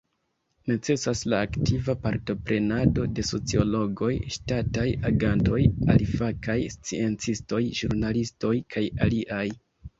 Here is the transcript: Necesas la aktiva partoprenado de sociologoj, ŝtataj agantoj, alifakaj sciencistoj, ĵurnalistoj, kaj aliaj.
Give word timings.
Necesas 0.69 1.19
la 1.33 1.41
aktiva 1.47 1.95
partoprenado 2.05 3.03
de 3.19 3.25
sociologoj, 3.29 4.09
ŝtataj 4.37 4.87
agantoj, 5.11 5.61
alifakaj 5.97 6.59
sciencistoj, 6.79 7.63
ĵurnalistoj, 7.83 8.57
kaj 8.77 8.89
aliaj. 9.09 9.47